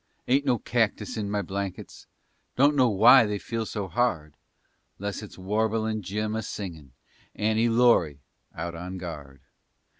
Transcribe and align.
Ain't 0.27 0.47
no 0.47 0.57
cactus 0.57 1.15
in 1.15 1.29
my 1.29 1.43
blankets, 1.43 2.07
Don't 2.55 2.75
know 2.75 2.89
why 2.89 3.27
they 3.27 3.37
feel 3.37 3.67
so 3.67 3.87
hard 3.87 4.33
'Less 4.97 5.21
it's 5.21 5.37
Warblin' 5.37 6.01
Jim 6.01 6.35
a 6.35 6.41
singin' 6.41 6.93
"Annie 7.35 7.69
Laurie" 7.69 8.21
out 8.55 8.73
on 8.73 8.97
guard. 8.97 9.41